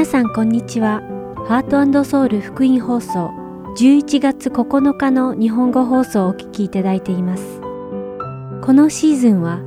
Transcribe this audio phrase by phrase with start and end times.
[0.00, 1.02] 皆さんこんにちは。
[1.46, 3.34] ハートソウル福音放送
[3.76, 7.60] 11月9日の日本語放送をお聞きいただいています。
[8.62, 9.60] このシーズンは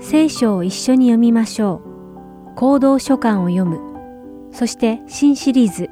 [0.00, 2.54] 聖書を一緒に読みましょう。
[2.54, 3.80] 行動書簡を読む。
[4.52, 5.90] そして新シリーズ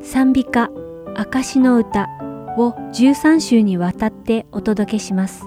[0.00, 0.70] 賛美歌
[1.16, 2.06] 証の歌
[2.56, 5.42] を13週にわたってお届けします。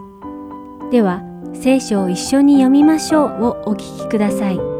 [0.91, 4.70] では聖書を一緒に読みましょうをお聞きください。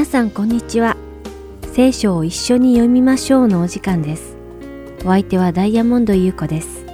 [0.00, 0.96] 皆さんこんにちは。
[1.74, 4.34] 聖書を一緒に読みましょうのお時間です。
[5.04, 6.86] お相手はダイヤモンド優子です。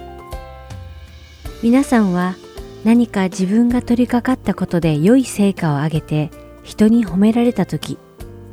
[1.63, 2.35] 皆さんは
[2.83, 6.31] 何か自分が取り掛かったことで良い成果を上げて
[6.63, 7.97] 人に褒められた時、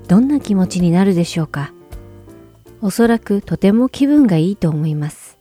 [0.06, 1.74] どんな気持ちになるでしょうか
[2.80, 5.36] おそらくとても気分がいいと思います。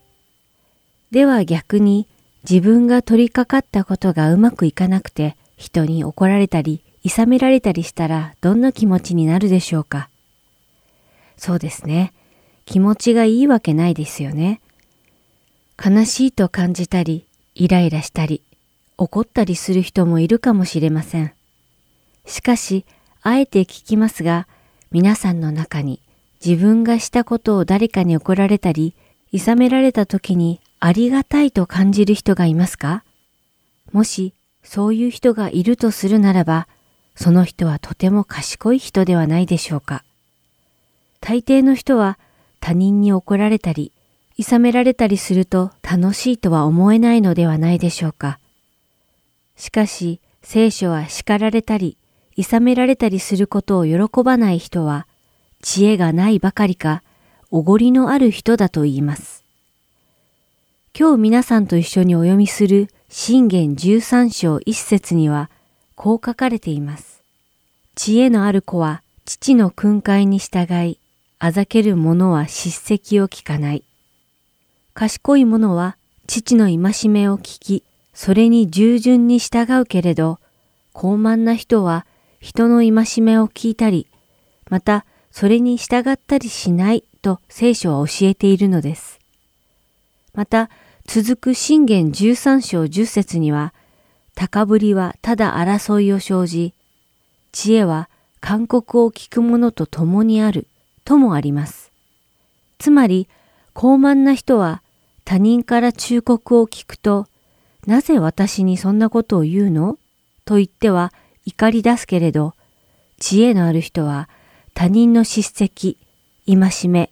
[1.12, 2.08] では逆に
[2.50, 10.08] 自分が取り掛かったことがうまくいかなくて人に怒られたり諌められたりしたらどんな気持ちになるでしょうか
[11.36, 12.12] そうですね。
[12.64, 14.60] 気持ちがいいわけないですよね。
[15.84, 18.40] 悲しいと感じたり、イライラしたり、
[18.96, 21.32] 怒ったりする人もいるかもしれません。
[22.24, 22.86] しかし、
[23.22, 24.46] あえて聞きますが、
[24.92, 26.00] 皆さんの中に
[26.44, 28.94] 自分がしたことを誰かに怒られたり、
[29.32, 33.02] 諌められた時にありがたいと感じる人がいますか？
[33.92, 34.32] もし、
[34.62, 36.68] そういう人がいるとするならば、
[37.16, 40.04] その人はとても賢い人ではないでしょうか。
[41.20, 42.18] 大抵の人は
[42.60, 43.92] 他人に怒られたり、
[44.38, 48.38] 諌められたりすると楽しいとは思えないのではないでしょうか。
[49.56, 51.96] しかし、聖書は叱られたり、
[52.36, 55.06] 諌められたりすることを喜ばない人は、
[55.62, 57.02] 知恵がないばかりか、
[57.50, 59.44] おごりのある人だと言います。
[60.98, 65.48] 今日皆さんと一緒にお読みする信玄13章1節には、
[65.96, 67.22] こう書かれています。
[67.94, 70.98] 知恵のある子は父の訓戒に従い、
[71.38, 73.84] あざける者は叱責を聞かない。
[74.92, 75.96] 賢い者は
[76.26, 80.38] 父の戒めを聞き、それに従順に従うけれど、
[80.92, 82.06] 傲慢な人は
[82.40, 84.06] 人の戒めを聞いたり、
[84.70, 89.18] またそれに従ったりしないと聖書は教えているのです。
[90.34, 90.70] また、
[91.06, 93.72] 続く信玄13章10節には、
[94.34, 96.74] 高ぶりはただ争いを生じ、
[97.52, 98.08] 知恵は
[98.40, 100.66] 勧告を聞く者と共にある
[101.04, 101.92] ともあります。
[102.78, 103.28] つまり、
[103.74, 104.82] 傲慢な人は
[105.24, 107.26] 他人から忠告を聞くと、
[107.86, 109.98] なぜ私にそんなことを言うの？
[110.44, 111.12] と言っては
[111.46, 112.54] 怒り出すけれど、
[113.18, 114.28] 知恵のある人は
[114.74, 115.96] 他人の叱責、
[116.46, 117.10] 戒め、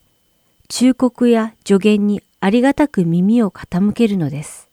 [0.69, 4.69] 忠告や助言にありがたく耳を傾けるのです。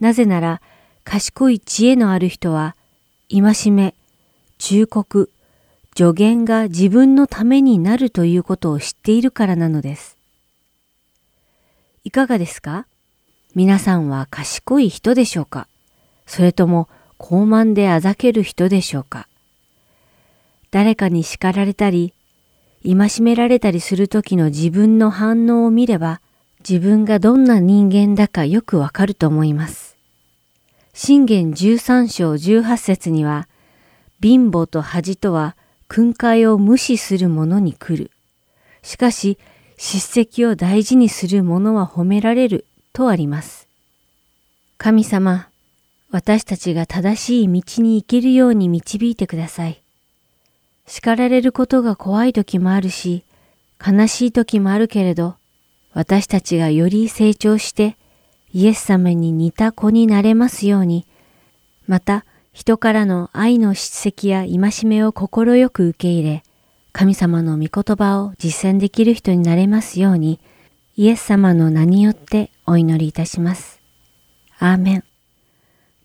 [0.00, 0.60] なぜなら、
[1.08, 2.74] 賢い知恵のある人は、
[3.30, 3.94] 戒め、
[4.58, 5.30] 忠告、
[5.96, 10.16] 助言が自分のためになるということを知っているからなのです。
[12.02, 12.86] いかがですか？
[13.54, 15.68] 皆さんは賢い人でしょうか？
[16.26, 16.88] それとも
[17.20, 19.28] 傲慢であざける人でしょうか？
[20.72, 22.14] 誰かに叱られたり、
[22.84, 26.20] 戒められたりする時の自分の反応を見れば、
[26.68, 29.85] 自分がどんな人間だかよくわかると思います。
[30.98, 33.48] 信玄13章18節には、
[34.22, 35.54] 貧乏と恥とは
[35.88, 38.10] 訓戒を無視する者に来る。
[38.80, 39.36] しかし、
[39.76, 42.64] 叱責を大事にする者は褒められる
[42.94, 43.68] とあります。
[44.78, 45.50] 神様、
[46.10, 49.82] 私たちが正しい道に行けるように導いてください。
[50.86, 53.22] 叱られることが怖い時もあるし、
[53.86, 55.36] 悲しい時もあるけれど、
[55.92, 57.98] 私たちがより成長して、
[58.56, 61.06] イエス様に似た子になれますように、
[61.86, 62.24] また
[62.54, 66.42] 人からの愛の叱責や戒めを心よく受け入れ、
[66.92, 70.40] 神様の御言葉を実践できる人になれますように、
[70.96, 73.82] イエス様の名によってお祈りいたします。
[74.58, 75.04] アーメン。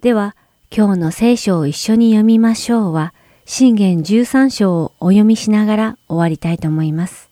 [0.02, 0.36] では、
[0.76, 3.14] 今日の聖書を一緒に読みましょうは、
[3.46, 7.30] 信玄13章をお読みしながら終わりたいと思います。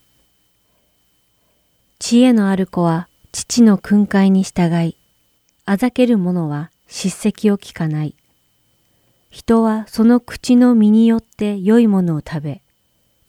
[2.00, 4.96] 知恵のある子は父の訓戒に従い、
[5.72, 8.16] あざける者は叱責を聞かない。
[9.30, 12.62] 人はその口の身によって良いものを食べ、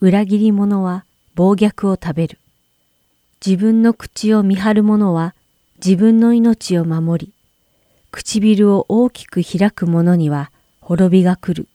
[0.01, 1.05] 裏切り者は
[1.35, 2.39] 暴虐を食べる。
[3.45, 5.35] 自分の口を見張る者は
[5.85, 7.33] 自分の命を守り、
[8.11, 10.51] 唇を大きく開く者には
[10.81, 11.69] 滅びが来る。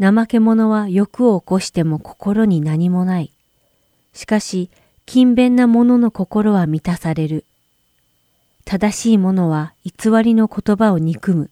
[0.00, 3.30] 怠け者は欲を起こしても心に何もない。
[4.14, 4.70] しかし、
[5.04, 7.44] 勤勉な者の心は満たされる。
[8.70, 11.50] 正しい者は偽りの言葉を憎む。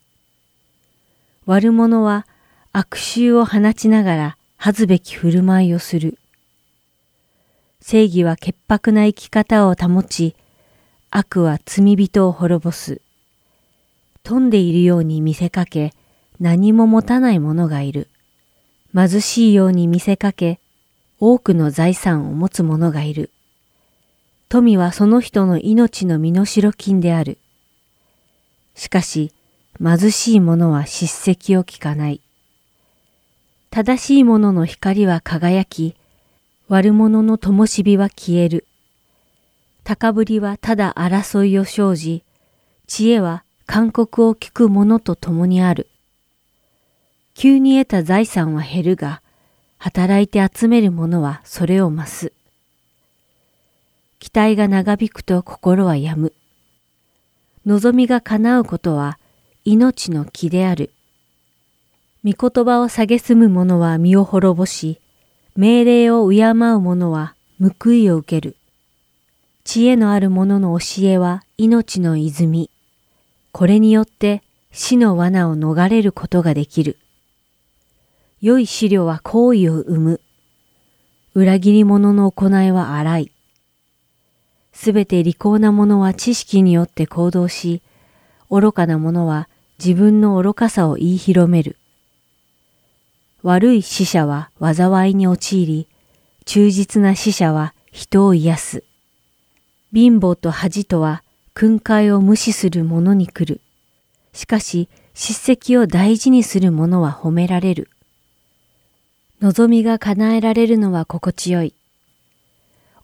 [1.46, 2.26] 悪者は
[2.72, 6.18] 悪臭を放ちながら恥ずべき振る舞いをする。
[7.80, 10.36] 正義は潔白な生き方を保ち、
[11.10, 13.00] 悪は罪人を滅ぼす。
[14.22, 15.94] 富んでいるように見せかけ、
[16.38, 18.10] 何も持たない者がいる。
[18.94, 20.60] 貧しいように見せかけ、
[21.18, 23.30] 多くの財産を持つ者がいる。
[24.48, 27.38] 富はその人の命の身代金である。
[28.76, 29.32] しかし、
[29.82, 32.20] 貧しい者は叱責を聞かない。
[33.70, 35.96] 正しい者の光は輝き、
[36.68, 38.66] 悪者の灯火は消える。
[39.82, 42.22] 高ぶりはただ争いを生じ、
[42.86, 45.88] 知恵は勧告を聞く者と共にある。
[47.34, 49.22] 急に得た財産は減るが、
[49.78, 52.35] 働いて集める者はそれを増す。
[54.18, 56.32] 期待が長引くと心は病む。
[57.66, 59.18] 望みが叶うことは
[59.64, 60.92] 命の木である。
[62.24, 65.00] 御言葉を蔑む者は身を滅ぼし、
[65.56, 68.56] 命令を敬う者は報いを受ける。
[69.64, 72.70] 知恵のある者の教えは命の泉。
[73.52, 76.98] これによって死の罠を逃れることができる。
[78.40, 80.20] 良い資料は行為を生む。
[81.34, 83.32] 裏切り者の行いは荒い。
[84.76, 87.80] すべて利口な者は知識によって行動し、
[88.50, 91.76] 愚かな者は自分の愚かさを言い広める。
[93.42, 95.88] 悪い死者は災いに陥り、
[96.44, 98.84] 忠実な死者は人を癒す。
[99.94, 101.22] 貧乏と恥とは
[101.54, 103.62] 訓戒を無視する者に来る。
[104.34, 107.88] しかし、叱責を大事にする者は褒められる。
[109.40, 111.74] 望みが叶えられるのは心地よい。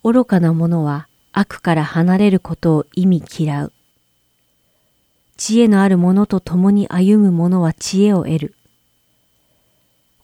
[0.05, 3.73] 愚かな者は悪から離れることを意味嫌う。
[5.39, 8.55] 知恵のある者と共に歩む者は知恵を得る。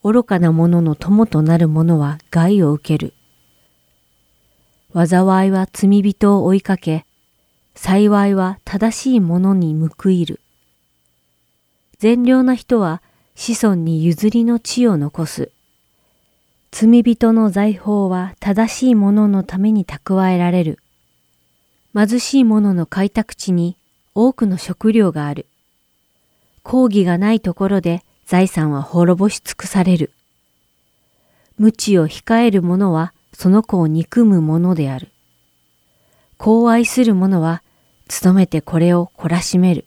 [0.05, 3.15] 愚かな者の友となる者は害を受ける。
[4.95, 7.05] 災いは罪人を追いかけ、
[7.75, 10.41] 幸いは正しい者に報いる。
[11.99, 13.03] 善良な人は
[13.35, 15.51] 子孫に譲りの地を残す。
[16.71, 20.79] 罪人の財宝は正しい者のために蓄えられる。
[21.95, 23.77] 貧しい者の開拓地に
[24.15, 25.47] 多くの食料がある。
[26.63, 30.13] 抗議がないところで財産は滅ぼし尽くされる。
[31.57, 35.09] 無知を控える者はその子を憎むものである。
[36.39, 37.63] 子を愛する者は、
[38.23, 39.85] 努めてこれを懲らしめる。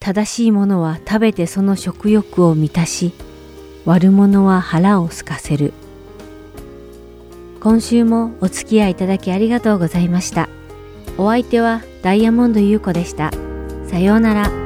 [0.00, 3.12] 正しい者は食べてその食欲を満たし、
[3.84, 5.72] 悪者は腹を空かせる。
[7.64, 10.50] 今週もお付き合いいただきありがとうございました。
[11.16, 13.30] お相手はダイヤモンド優子でした。
[13.86, 14.63] さようなら。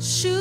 [0.00, 0.33] Shoot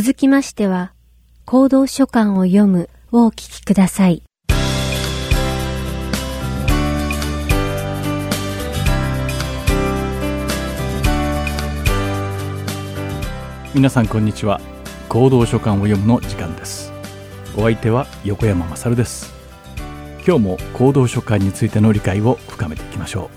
[0.00, 0.92] 続きましては、
[1.44, 4.22] 行動書簡を読むをお聞きください。
[13.74, 14.60] 皆さんこんにちは。
[15.08, 16.92] 行動書簡を読むの時間です。
[17.56, 19.34] お相手は横山まさるです。
[20.24, 23.30] 今日も行動書簡についての理解を深めていきましょ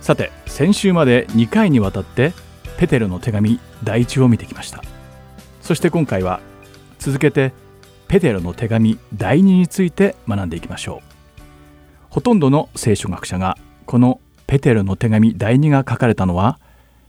[0.00, 0.04] う。
[0.04, 2.34] さて、先週まで2回にわたって
[2.78, 4.84] ペテルの手紙第一を見てきました。
[5.70, 6.40] そして今回は
[6.98, 7.52] 続けて
[8.08, 11.42] ペテロの手紙第2について学んでいきましょう。
[12.08, 16.58] ほとんどの聖書学者がこのペテロの手紙第2が書かれたのは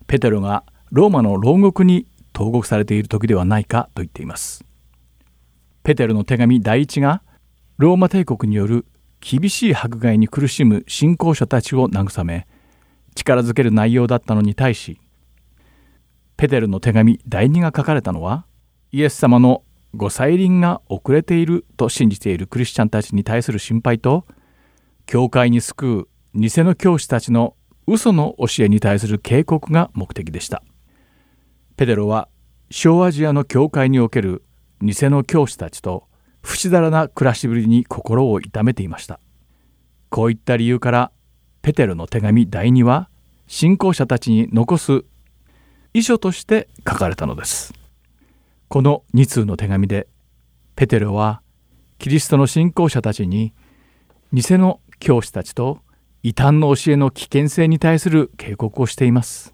[0.06, 4.64] ペテロがローマの牢獄に投獄されている時ではないかと言っています。
[5.82, 7.24] ペテロの手紙第1が
[7.80, 8.86] ローマ帝国による
[9.22, 12.46] 厳しい迫害に苦しむ信仰者たちを慰め
[13.16, 15.00] 力づける内容だったのに対し
[16.38, 18.46] ペテルの手紙第2が書かれたのは
[18.94, 19.64] イエス様の
[19.96, 24.26] ご再臨が遅れていると信じているクリスチャンたちに対する心配と
[25.06, 27.56] 教会に救う偽の教師たちの
[27.88, 30.62] 嘘の教えに対する警告が目的でした。
[31.78, 32.28] ペテロは
[32.70, 34.44] 小アジアの教会における
[34.82, 36.08] 偽の教師たちと
[36.42, 39.20] 不死だらな暮らしぶりに心を痛めていました。
[40.10, 41.12] こういった理由から
[41.62, 43.10] ペテロの手紙第2は
[43.48, 45.04] 信仰者たちに残す
[45.94, 47.81] 遺書として書かれたのです。
[48.72, 50.08] この2通の手紙で
[50.78, 51.42] ペテロは
[52.00, 53.54] キリストの信仰者たちに
[54.32, 55.80] 偽の教師たちと
[56.24, 59.54] 異端の教えの危険性に対する警告をしています。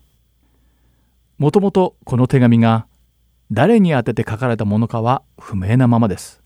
[1.39, 2.85] もともとこの手紙が
[3.49, 6.43] 誰に宛てて書かれたものかは不明なままです。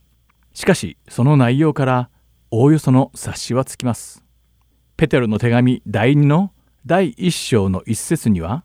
[0.54, 2.10] しかしその内容から
[2.52, 4.24] おおよその察しはつきます。
[4.96, 6.54] ペテロの手紙第2の
[6.86, 8.64] 第1章の一節には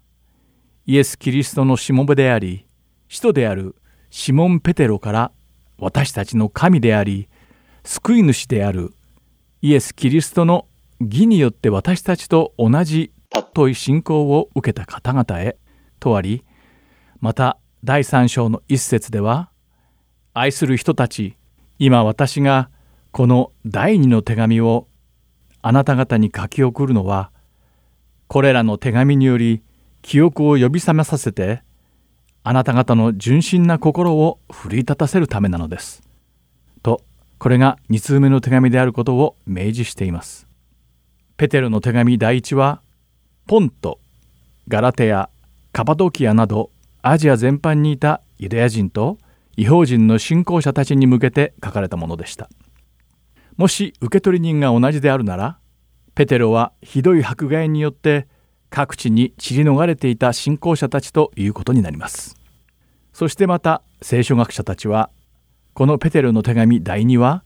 [0.85, 2.69] イエス・キリストのしもべであり
[3.09, 3.75] 使徒である
[4.19, 5.31] シモン・ペテロから
[5.77, 7.29] 私たちの神であり
[7.85, 8.95] 救い主である
[9.61, 10.67] イエス・キリストの
[11.01, 15.59] 義によって私たちと同じ尊い信仰を受けた方々へ
[16.01, 16.47] とあり
[17.21, 19.51] また第3章の一節では
[20.33, 21.37] 愛する人たち
[21.79, 22.71] 今私が
[23.11, 24.89] この第二の手紙を
[25.61, 27.33] あなた方に書き送るのは
[28.29, 29.63] これらの手紙により
[30.01, 31.63] 記憶を呼び覚めさせて
[32.49, 36.05] あなた方の純真な心を奮い立たせるためなのです。
[36.85, 37.03] と、
[37.39, 40.47] これが2通目の手紙であることを明示しています。
[41.37, 42.83] ペテロの手紙第1は、
[43.49, 43.99] ポント、
[44.69, 45.29] ガラテヤ、
[45.73, 46.71] カパドキアなど
[47.03, 49.19] アジア全般にいたユダヤ人と
[49.57, 52.49] 違法人の信仰者たちに向けて書かれたものでした。
[53.57, 55.59] もし受取人が同じであるなら、
[56.15, 58.29] ペテロはひどい迫害によって
[58.77, 62.37] 各地に散り逃れていた信仰者たちということになります。
[63.15, 65.09] そしてまた聖書学者たちは
[65.73, 67.43] このペテロの手紙第2は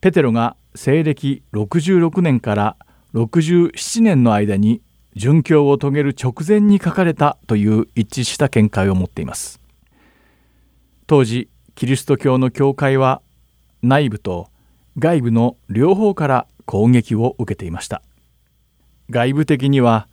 [0.00, 2.76] ペテロが西暦66年から
[3.12, 4.80] 67年の間に
[5.14, 9.60] 殉教を遂げる直前に書かれたという一致した見解を持っています。
[11.06, 13.20] 当時キリスト教の教会は
[13.82, 14.48] 内部と
[14.98, 18.00] 外部の両方から攻撃を受けていました。
[19.10, 20.08] 外部的には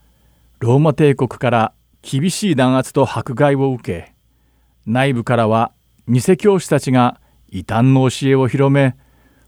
[0.61, 4.13] ローマ帝国から厳しい弾圧と迫害を受け
[4.85, 5.71] 内部からは
[6.07, 8.95] 偽教師たちが異端の教えを広め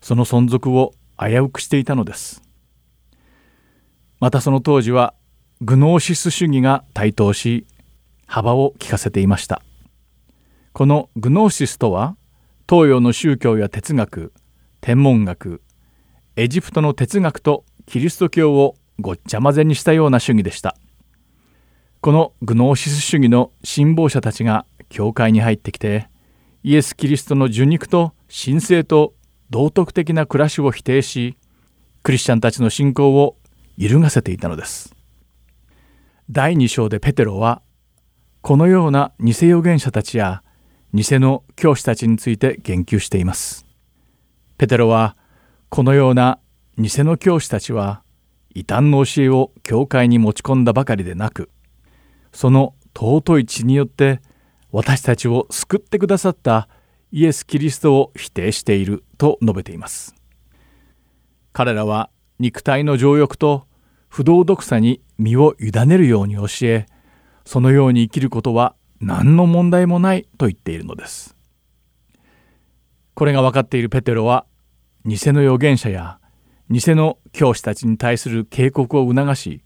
[0.01, 2.41] その存続を危うくしていたのです。
[4.19, 5.13] またその当時は
[5.61, 7.67] グノーシス主義が台頭し
[8.25, 9.61] 幅を利かせていました。
[10.71, 12.17] このグノーシスとは
[12.67, 14.33] 東洋の宗教や哲学
[14.81, 15.61] 天文学
[16.37, 20.75] エジプトの哲学とキリスト教をごっちゃ混ぜにしたような主義でした。
[22.03, 26.09] このグノーシス主義の信奉者たちが教会に入ってきて
[26.61, 29.13] イエス・キリストの受肉と神聖と
[29.49, 31.37] 道徳的な暮らしを否定し
[32.01, 33.37] クリスチャンたちの信仰を
[33.77, 34.93] 揺るがせていたのです。
[36.29, 37.61] 第2章でペテロは
[38.41, 40.43] このような偽預言者たちや
[40.93, 43.65] 偽の教師たちについて言及しています。
[44.57, 45.15] ペテロは
[45.69, 46.39] このような
[46.77, 48.03] 偽の教師たちは
[48.53, 51.49] 異端の教えを教会に持ち込んだばかりでなく
[52.33, 54.21] その尊い血によって
[54.71, 56.67] 私たちを救ってくださった
[57.11, 60.15] イエス・キリストを否定していると述べています。
[61.53, 63.65] 彼らは肉体の情欲と
[64.09, 66.87] 不動毒さに身を委ねるように教え
[67.45, 71.35] そのように生きることは何の問題もないと言っているのです。
[73.13, 74.45] これが分かっているペテロは
[75.05, 76.19] 偽の預言者や
[76.71, 79.61] 偽の教師たちに対する警告を促し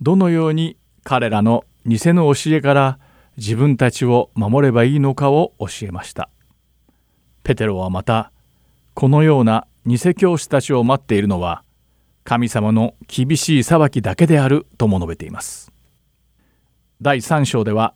[0.00, 2.98] どのように彼らの偽の教えから
[3.36, 6.28] 自分たちを守ればいいのかを教えました。
[7.42, 8.30] ペテロはまた
[8.94, 11.64] このような偽教師たちを待っているのは
[12.24, 15.72] 神様の厳しい裁きだけであるとも述べています。
[17.00, 17.94] 第3章では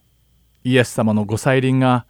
[0.64, 2.06] イエス様のご再臨が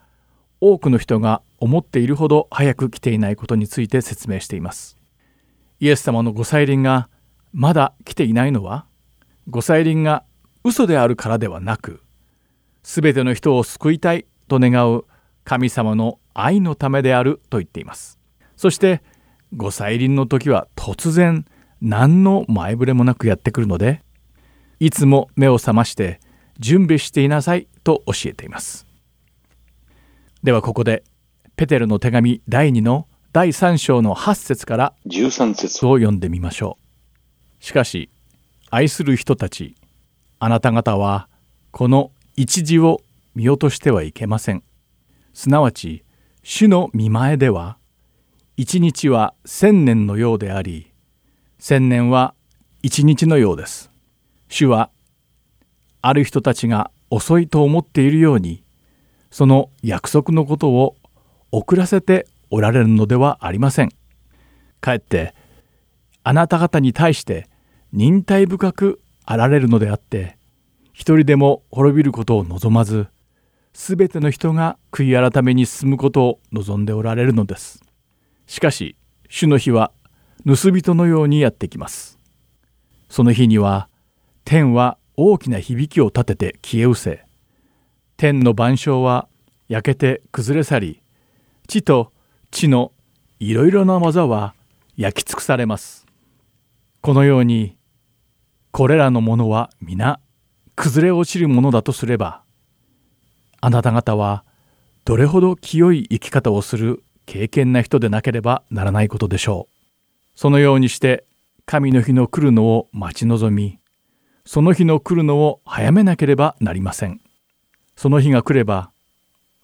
[0.62, 4.96] 多くの人が思っているほど早く来ていないことについて説明しています。
[5.78, 7.10] イエス様のご再臨が
[7.52, 8.86] まだ来ていないのは
[9.50, 10.24] ご再臨が
[10.66, 12.02] 嘘であるからではなく
[12.82, 15.04] 全ての人を救いたいと願う
[15.44, 18.18] 神様の愛のためであると言っています。
[18.56, 19.00] そして
[19.54, 21.44] ご再臨の時は突然
[21.80, 24.02] 何の前触れもなくやってくるので
[24.80, 26.18] いつも目を覚まして
[26.58, 28.88] 準備していなさいと教えています。
[30.42, 31.04] ではここで
[31.54, 35.86] ペテルの手紙第2の第3章の8節から13節。
[35.86, 36.76] を読んでみましょ
[37.60, 37.64] う。
[37.64, 38.10] しかし
[38.68, 39.76] 愛する人たち
[40.38, 41.28] あなた方は
[41.70, 43.00] この一時を
[43.34, 44.62] 見落としてはいけません。
[45.32, 46.04] すなわち
[46.42, 47.78] 主の見前では
[48.56, 50.92] 一日は千年のようであり
[51.58, 52.34] 千年は
[52.82, 53.90] 一日のようです。
[54.48, 54.90] 主は
[56.02, 58.64] ある人たちが遅いと思っているように
[59.30, 60.96] その約束のことを
[61.50, 63.90] 遅らせておられるのではありません。
[64.80, 65.34] かえって
[66.22, 67.48] あなた方に対して
[67.92, 70.38] 忍耐深くあられるのであって
[70.92, 73.08] 一人でも滅びることを望まず
[73.74, 77.82] すべての人が悔い改めに進むことを望んでおられるのです。
[78.46, 78.96] しかし
[79.28, 79.92] 主の日は
[80.46, 82.18] 盗人のようにやってきます。
[83.10, 83.90] その日には
[84.44, 87.26] 天は大きな響きを立てて消え失せ
[88.16, 89.28] 天の万象は
[89.68, 91.02] 焼けて崩れ去り
[91.66, 92.12] 地と
[92.50, 92.92] 地の
[93.40, 94.54] いろいろな技は
[94.96, 96.06] 焼き尽くされます。
[97.02, 97.75] このように
[98.76, 100.20] これらのものは皆
[100.74, 102.42] 崩れ落ちるものだとすれば
[103.62, 104.44] あなた方は
[105.06, 110.38] どれほど清い生き方をする敬虔な人でなければならないことでしょう。
[110.38, 111.24] そのようにして
[111.64, 113.78] 神の日の来るのを待ち望み
[114.44, 117.22] その日の来るのを早めなければなりません。
[117.96, 118.90] その日が来れば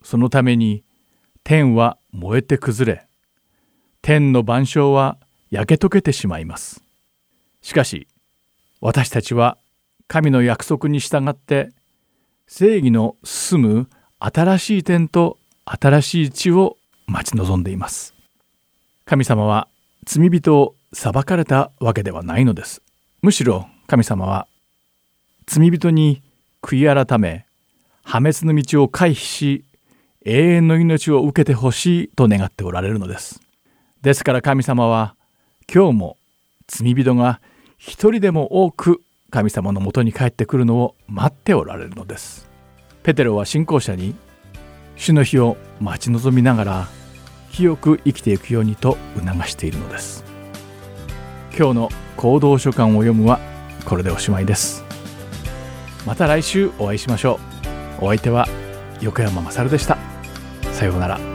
[0.03, 0.85] そのために
[1.45, 3.07] 天は燃えて崩れ
[4.01, 5.19] 天の万象は
[5.51, 6.83] 焼け溶けてしまいます。
[7.61, 8.09] しかし
[8.85, 9.59] 私たちは
[10.09, 11.71] 神の約束に従って
[12.49, 18.13] 正義の進む新しい天と新しい地を待ち望んでいます。
[19.05, 19.69] 神様は
[20.05, 22.83] 罪人を裁かれたわけではないのです。
[23.23, 24.49] むしろ神様は
[25.47, 26.21] 罪人に
[26.61, 27.47] 悔い改め
[28.03, 29.65] 破滅の道を回避し
[30.25, 33.41] 永遠の命を受けてほしいと願っておられるのです。
[34.03, 35.15] ですから神様は
[35.73, 36.17] 今日も
[36.67, 37.41] 罪人が
[37.85, 42.49] 一人でも多く神様のもとに帰ってくるのを待っておられるのです。
[43.03, 44.15] ペテロは信仰者に
[44.95, 46.89] 主の日を待ち望みながら
[47.51, 50.25] 清く生きていくようにと促しているのです。
[51.59, 53.41] 今日の行動書簡を読むは
[53.85, 54.85] これでおしまいです。
[56.07, 57.41] また来週お会いしましょ
[58.01, 58.05] う。
[58.05, 58.47] お相手は
[59.01, 59.99] 横山まさるでした。
[60.71, 61.32] さようなら。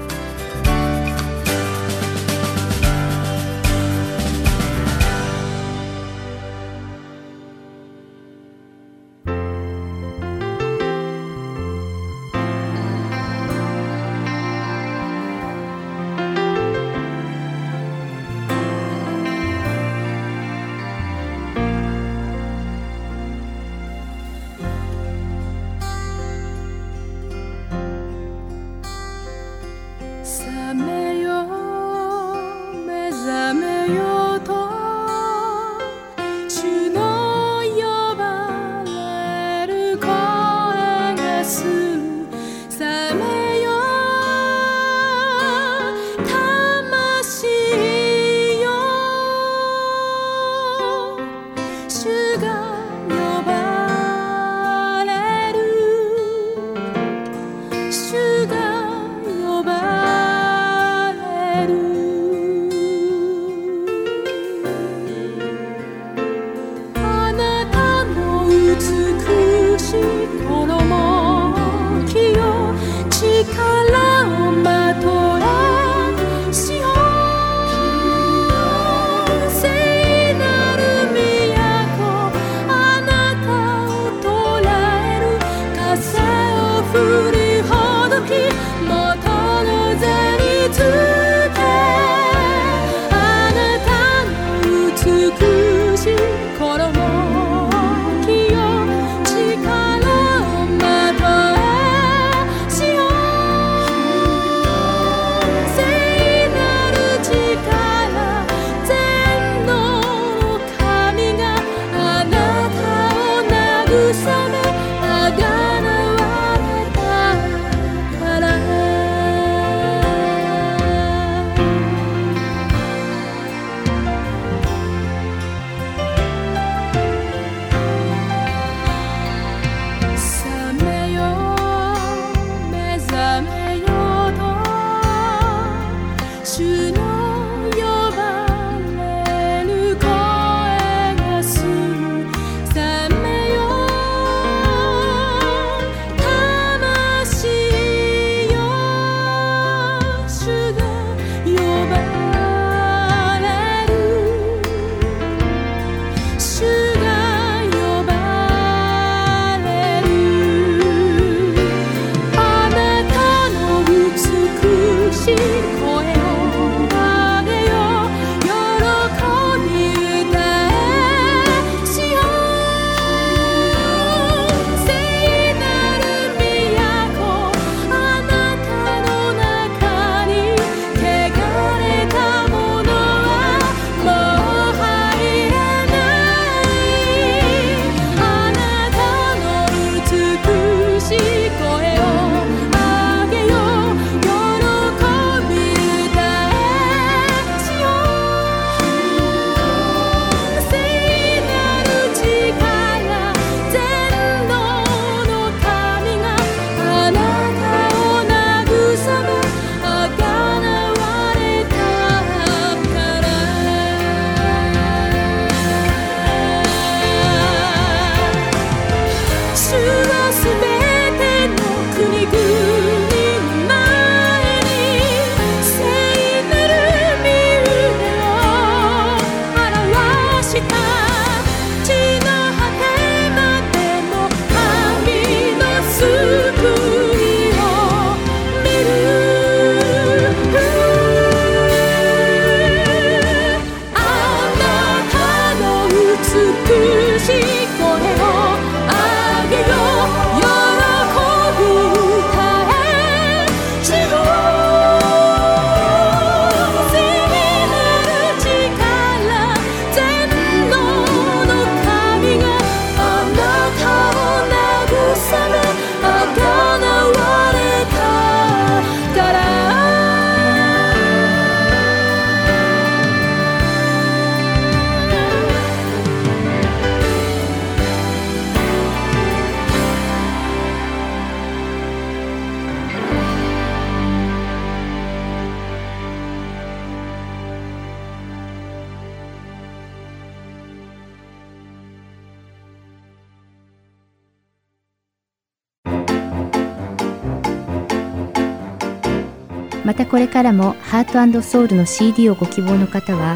[299.97, 303.35] たこれからもハートソウルの CD をご希望の方は、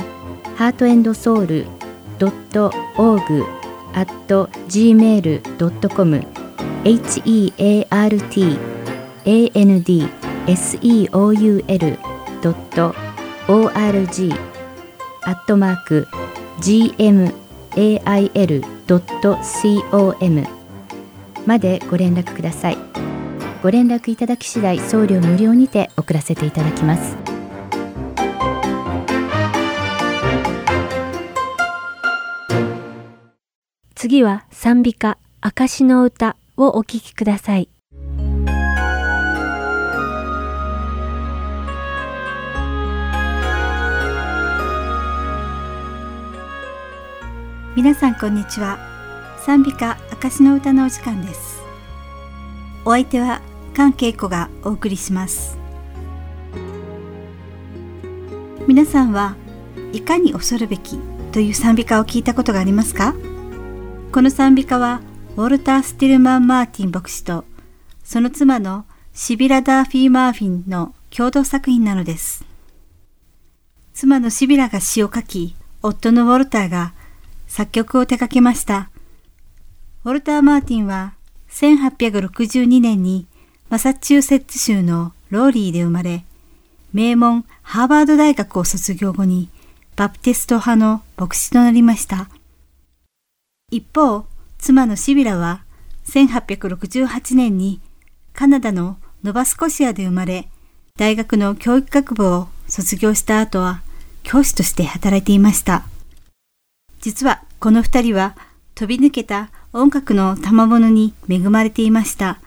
[0.56, 1.66] ハートソウル
[2.20, 3.44] .org
[3.94, 4.08] at
[4.70, 6.22] gmail.com
[6.84, 7.22] heart
[9.56, 9.84] and
[10.56, 11.64] seoul
[13.48, 14.34] org
[15.24, 16.08] アットマーク
[16.62, 17.32] gmail.com
[21.46, 22.78] までご連絡ください。
[23.62, 27.16] ご連絡いただき次第送料無料にて送らせていただきます。
[33.94, 37.70] 次は賛美歌証の歌をお聴きください。
[47.74, 48.80] 皆さんこんにちは
[49.46, 51.62] 賛美歌証の歌のお時間です
[52.84, 53.42] お相手は
[53.74, 55.58] 関恵子がお送りします。
[58.68, 59.36] 皆さんは
[59.94, 60.98] いかに恐るべき
[61.32, 63.16] という賛美歌を聞いたことがありますか？
[64.12, 65.02] この賛美歌は
[65.38, 67.46] ウォルター・スティルマン・マーティン牧師と
[68.04, 72.46] その妻のシビラ・ダーフィー・マーフィンの共同作品なのです。
[73.94, 76.94] 妻のシビラが詩を書き夫のウォルターが
[77.48, 78.90] 作曲を手掛けました。
[80.04, 81.14] ウォルター・マーティンは
[81.50, 83.28] 1862年に
[83.72, 86.26] マサチューセッツ州のローリーで生まれ、
[86.92, 89.48] 名門ハーバード大学を卒業後に
[89.96, 92.28] バプテスト派の牧師となりました。
[93.72, 94.26] 一方、
[94.58, 95.64] 妻のシビラは
[96.06, 97.80] 1868年に
[98.34, 100.50] カナダのノバスコシアで生まれ、
[100.98, 103.80] 大学の教育学部を卒業した後は
[104.24, 105.86] 教師として働いていました。
[107.00, 108.36] 実はこの二人は
[108.76, 112.42] 飛び抜けた音楽の賜物に恵まれていました。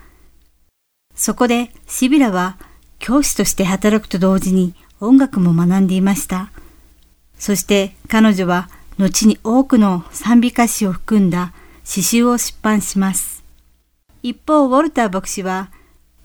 [1.15, 2.57] そこでシビラは
[2.99, 6.51] 教師として働くと同時に音楽も学んでいました。
[7.39, 11.53] そして彼女は後に多くの賛美歌詞を含んだ
[11.85, 13.45] 詩集を出版します。
[14.23, 15.71] 一方、ウォルター牧師は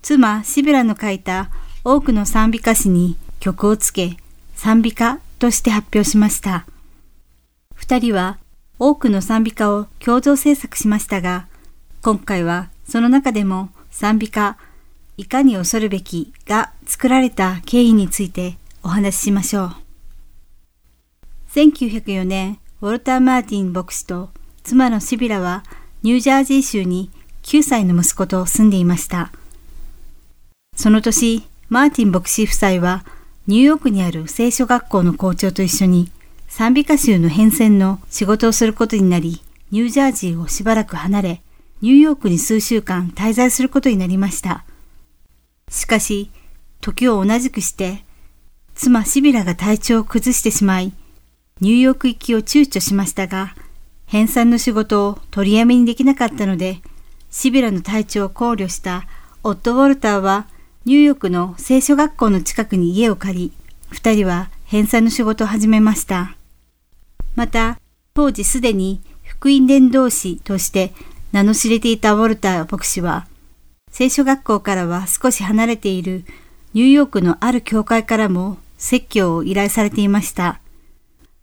[0.02, 1.50] 妻シビラの書いた
[1.84, 4.18] 多くの賛美歌詞に曲をつけ
[4.56, 6.66] 賛美歌として発表しました。
[7.74, 8.38] 二人は
[8.78, 11.48] 多くの賛美歌を共同制作しましたが、
[12.02, 14.58] 今回はその中でも賛美歌、
[15.20, 19.76] いかに恐るべきが作られた経緯についてお話ししましょう。
[21.54, 24.30] 1904年、ウォルター・マーティン牧師と
[24.64, 25.66] 妻のシビラは
[26.04, 27.12] ニュージャージー州に
[27.44, 29.34] 9歳の息子と住んでいました。
[30.78, 33.04] その年、マーティン牧師夫妻は
[33.46, 36.10] ニューヨークにある聖書学校の校長と一緒に
[36.48, 41.42] 賛美歌集の変遷の仕事をすることになり、ニュージャージーをしばらく離れ、
[41.82, 44.64] ニューヨークに数週間滞在することになりました。
[45.70, 46.32] しかし、
[46.82, 48.04] 時を同じくして、
[48.76, 50.94] 妻シビラが体調を崩してしまい、
[51.62, 53.56] ニューヨーク行きを躊躇しましたが、
[54.06, 56.82] 編纂の仕事を取りやめにできなかったので、
[57.30, 59.06] シビラの体調を考慮した
[59.44, 60.48] オット・ウォルターは、
[60.86, 63.54] ニューヨークの聖書学校の近くに家を借り、
[63.90, 66.36] 二人は編纂の仕事を始めました。
[67.36, 67.80] また、
[68.14, 70.94] 当時すでに福音伝道師として
[71.32, 73.28] 名の知れていたウォルター牧師は、
[73.92, 76.24] 聖書学校からは少し離れている
[76.74, 80.60] ニューヨークのある教会からも説教を依頼されていました。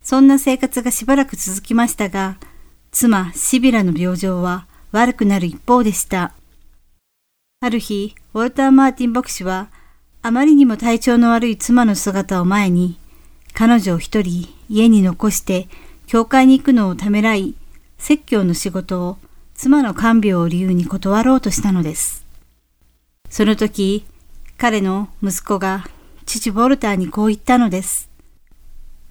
[0.03, 2.39] そんな生活がしばらく続きましたが、
[2.93, 6.33] 妻シビラの病状は悪くなる一方でした。
[7.61, 9.69] ある日、ウォルター・マーティン牧師は、
[10.23, 12.99] あまりにも体調の悪い妻の姿を前に、
[13.55, 15.69] 彼女を一人家に残して
[16.07, 17.55] 教会に行くのをためらい、
[17.99, 19.19] 説教の仕事を
[19.55, 22.26] 妻の看病を理由に断ろうとしたのです。
[23.29, 24.05] その時、
[24.57, 25.87] 彼の息子が
[26.25, 28.09] 父ボルターにこう言ったのです。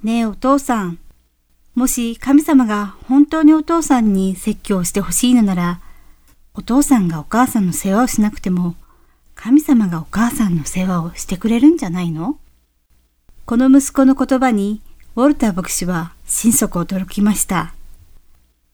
[0.04, 0.99] ねえお父さん、
[1.75, 5.80] もし神様が本当にお父さんに説教してほしいのなら、
[6.54, 8.75] お父さんがお母さんの世話をしなくても、
[9.36, 12.38] 神様がお母さんの世話をしてくれるんじゃないの？
[13.45, 14.82] この息子の言葉に
[15.15, 17.73] ウォルター牧師は心底驚きました。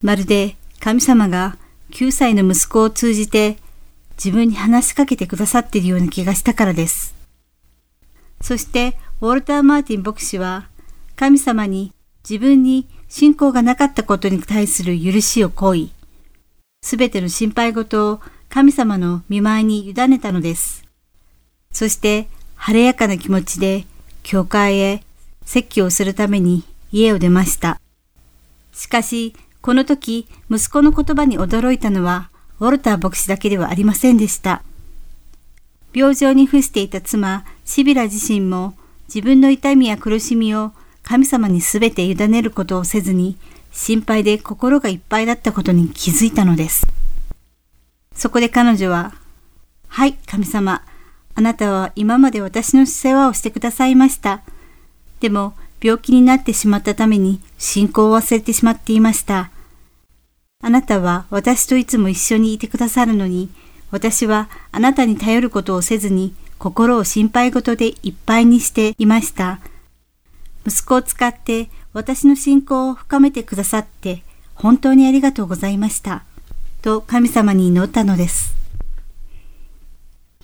[0.00, 1.56] まるで神様が
[1.90, 3.58] 9歳の息子を通じて
[4.16, 7.14] 自分に話しかけてくださっているような気がしたからです。
[8.40, 10.68] そしてウォルター・マーティン牧師は
[11.16, 11.92] 神様に
[12.28, 15.92] 自分に信仰がなかったことに対する許しを請い、
[16.82, 20.84] すべての心配事を神様の見舞いに委ねたのです。
[21.70, 23.86] そして晴れやかな気持ちで
[24.22, 25.02] 教会へ
[25.44, 27.80] 説教をするために家を出ました。
[28.72, 32.30] しかし、この時、息子の言葉に驚いたのは、
[32.62, 34.62] ウォルター牧師だけではありませんでした。
[35.92, 38.74] 病状に伏していた妻、シビラ自身も
[39.08, 40.70] 自分の痛みや苦しみを
[41.02, 43.36] 神様にすべて委ねることをせずに
[43.72, 46.86] 心配で心がいっぱいだったことに気づいたのです。
[48.14, 49.12] そこで彼女は、
[49.88, 50.84] はい、神様、
[51.34, 54.40] あなたは今まで私の世話をしてくださいました。
[55.18, 59.50] でも、病気になってしまったために信仰を忘れてしまっていました。
[60.62, 63.50] あなたは私といつも一緒にいてくださるのに、
[63.90, 69.58] 私はあなたに頼ることをせずに心を心配事でいっぱいにしていました。
[70.64, 74.22] 息子を使って私の信仰を深めてくださって
[74.54, 76.24] 本当にありがとうございました。
[76.80, 78.54] と神様に祈ったのです。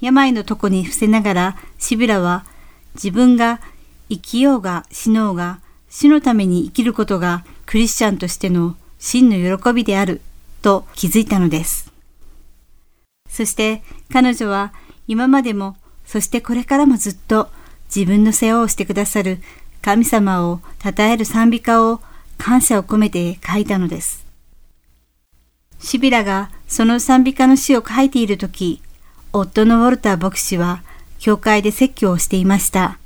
[0.00, 2.44] 病の床に伏せながらシビラは
[2.94, 3.60] 自分が
[4.08, 10.20] 生きようが死のうが死のために生きることがクリスチャンとしての真の喜びである
[10.62, 11.92] と気づいたのです。
[13.28, 13.82] そして
[14.12, 14.72] 彼女は
[15.06, 17.48] 今までもそしてこれからもずっと
[17.94, 19.40] 自分の世話をしてくださる
[19.82, 22.00] 神様を称える賛美歌を
[22.36, 24.26] 感謝を込めて書いたのです。
[25.78, 28.82] シビラがその賛美歌の詩を書いているとき、
[29.32, 30.82] 夫のウォルター牧師は
[31.18, 32.98] 教会で説教をしていました。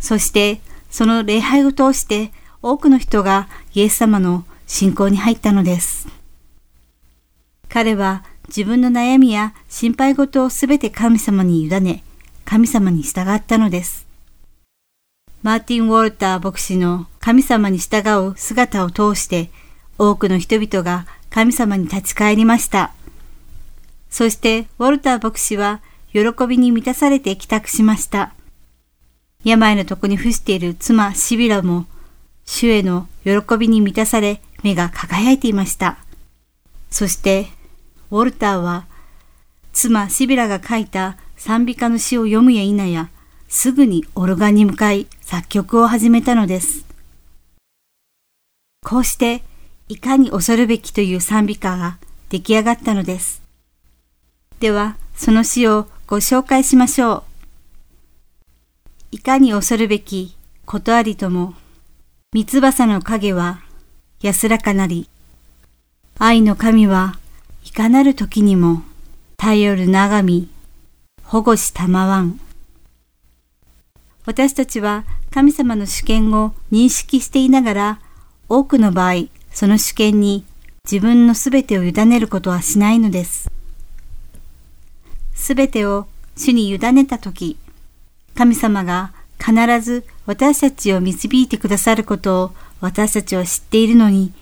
[0.00, 0.60] そして
[0.90, 6.08] その礼拝を通して多くの人がイエス様の信仰に入ったのです。
[7.68, 12.02] 彼は自分の悩みや心配事をすべて神様に委ね、
[12.44, 14.06] 神様に従ったのです。
[15.42, 19.50] マーティン・ウォルター牧師の神様に従う姿を通して
[19.98, 22.92] 多くの人々が神様に立ち返りました。
[24.10, 25.80] そしてウォルター牧師は
[26.12, 28.32] 喜びに満たされて帰宅しました。
[29.44, 31.86] 病の床に伏している妻シビラも
[32.44, 35.96] 主への喜びに満たされ目が輝いていました。
[36.90, 37.46] そして
[38.10, 38.86] ウォルターは
[39.72, 43.10] 妻シビラが書いた賛美歌の詩を読むや否や
[43.48, 46.84] すぐにオルガンに向かい作曲を始めたのです。
[48.84, 49.44] こうして
[49.88, 51.98] いかに恐るべきという賛美歌が
[52.28, 53.42] 出来上がったのです。
[54.58, 57.22] ではその詩をご紹介しましょう。
[59.12, 61.54] いかに恐るべきことありとも、
[62.32, 63.60] 三翼の影は
[64.22, 65.08] 安らかなり、
[66.18, 67.18] 愛の神は
[67.64, 68.82] いかなる時にも
[69.36, 70.48] 頼る長み、
[71.22, 72.40] 保護したまわん。
[74.24, 78.00] 私たちは神様の主権を認識していながら、
[78.48, 80.46] 多くの場合、その主権に
[80.90, 83.50] 自分のすべてを委ねることはしないのです。
[85.34, 87.58] すべてを主に委ねたとき、
[88.34, 89.52] 神様が必
[89.82, 94.32] ず私たちを導いてくださることを私たちは知っているのに、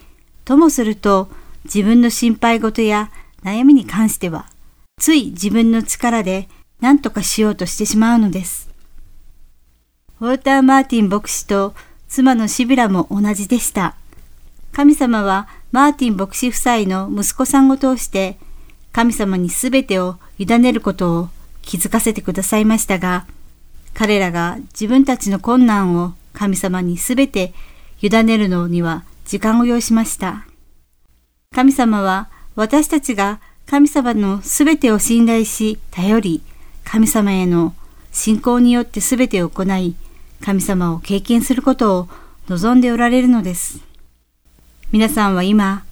[0.45, 1.29] ともすると
[1.65, 3.11] 自分の心配事や
[3.43, 4.47] 悩みに関しては、
[4.99, 6.49] つい自分の力で
[6.81, 8.71] 何とかしようとしてしまうのです。
[10.21, 11.75] ウォルター・マーティン牧師と
[12.09, 13.97] 妻のシビラも同じでした。
[14.73, 18.39] 神様はマーティン牧師夫妻の息子さんを通して
[18.93, 21.29] 神様にすべてを委ねることを
[21.63, 23.27] 気づかせてくださいましたが、
[23.93, 27.55] 彼らが自分たちの困難を神様にすべて
[28.05, 30.47] 委ねるのには時間を要しました。
[31.55, 36.43] 神様は私たちが神様のすべてを信頼し頼り、
[36.85, 37.75] 神様への
[38.13, 39.97] 信仰によってすべてを行い、
[40.43, 42.09] 神様を経験することを
[42.49, 43.81] 望んでおられるのです。
[44.93, 45.87] 皆さんは今、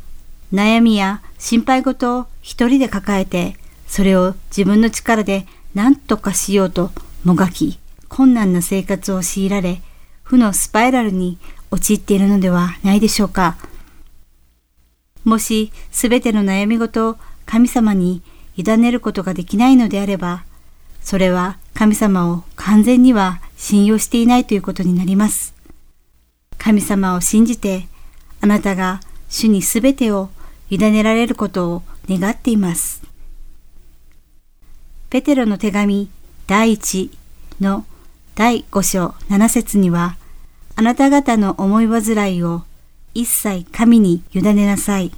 [0.52, 3.56] 悩みや心配事を一人で抱えて、
[3.86, 6.90] それを自分の力で何とかしようと
[7.24, 7.78] もがき、
[8.10, 9.80] 困難な生活を強いられ、
[10.22, 11.38] 負のスパイラルに
[11.72, 13.56] 陥っているのではないでしょうか。
[15.24, 17.16] もしすべての悩み事を
[17.46, 18.22] 神様に
[18.56, 20.44] 委ねることができないのであれば、
[21.02, 25.54] それは神様を完全には信用していないということになります。
[26.58, 27.88] 神様を信じて、
[28.40, 30.28] あなたが主にすべてを
[30.68, 33.02] 委ねられることを願っています。
[35.08, 36.10] ペテロの手紙
[36.46, 37.10] 第一
[37.60, 37.86] の
[38.34, 40.16] 第5章7節には、
[40.74, 42.62] あなた方の思い煩いを
[43.14, 45.12] 一切神に委ねなさい。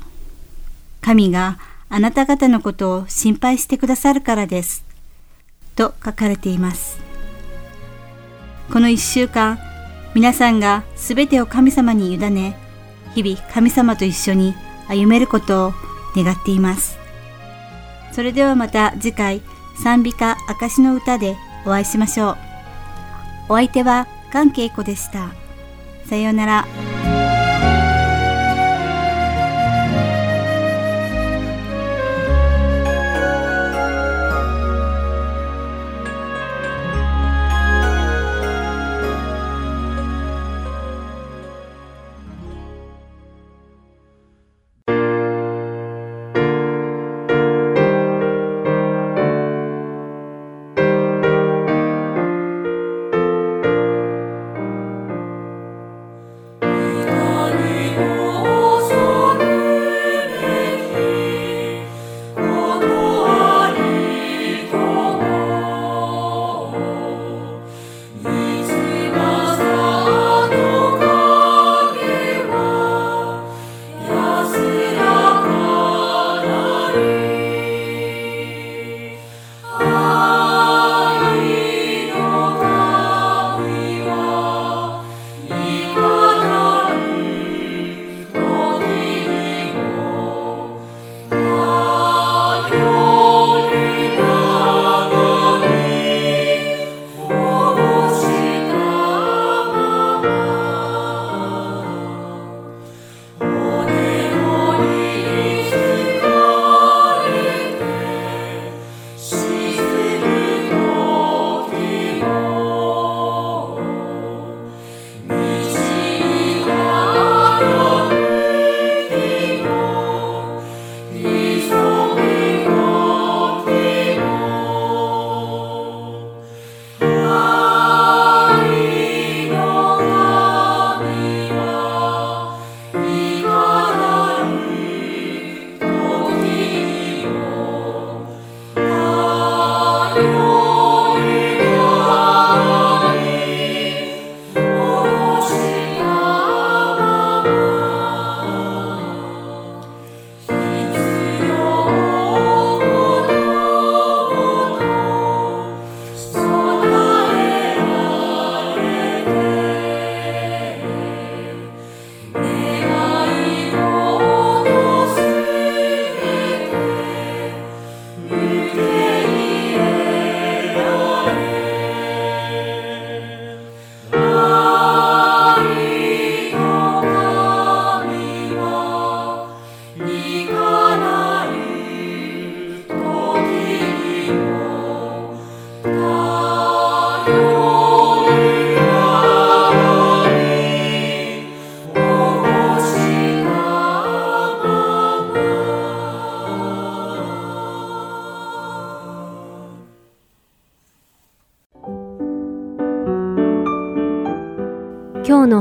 [1.01, 4.85] 神があなた方のことを心配してくださるからです。
[5.77, 6.99] と書かれています。
[8.73, 9.59] この一週間、
[10.15, 12.59] 皆さんがすべてを神様に委ね、
[13.15, 14.55] 日々神様と一緒に
[14.89, 15.75] 歩めることを
[16.17, 16.99] 願っています。
[18.13, 19.43] それではまた次回、
[19.83, 21.37] 賛美歌証の歌で
[21.67, 22.37] お会いしましょう。
[23.51, 25.44] お相手は関恵子でした。
[26.05, 26.94] さようなら。